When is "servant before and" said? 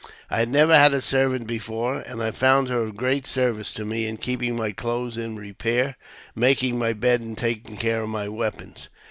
1.03-2.23